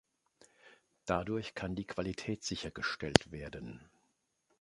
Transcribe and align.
Dadurch 1.05 1.53
kann 1.53 1.75
die 1.75 1.85
Qualität 1.85 2.43
sichergestellt 2.43 3.29
werden. 3.31 3.87